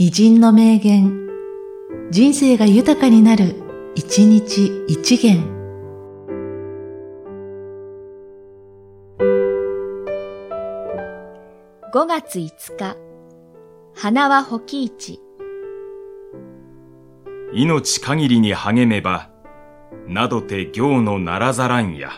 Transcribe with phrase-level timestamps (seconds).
[0.00, 1.28] 偉人の名言、
[2.12, 3.56] 人生が豊かになる、
[3.96, 5.42] 一日一元。
[11.92, 12.96] 5月5日、
[13.92, 15.18] 花は保木市。
[17.52, 19.32] 命限りに励めば、
[20.06, 22.12] などて行のならざらんや。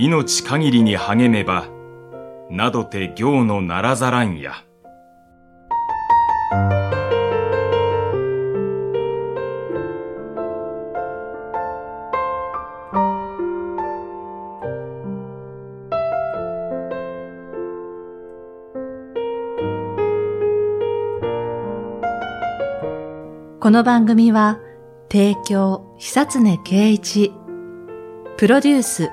[0.00, 1.66] 命限りに励めば、
[2.50, 4.52] などて行のならざらんや。
[23.58, 24.60] この番組は、
[25.10, 27.32] 提供、久常圭一、
[28.36, 29.10] プロデュース、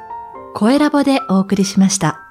[0.58, 2.25] 声ラボでお送りしました。